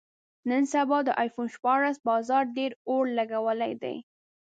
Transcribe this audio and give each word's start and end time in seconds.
نن 0.49 0.63
سبا 0.73 0.97
د 1.05 1.09
ایفون 1.21 1.47
شپاړس 1.55 1.97
بازار 2.07 2.43
ډېر 2.57 2.71
اور 2.89 3.03
لګولی 3.17 3.73
دی. 3.83 3.95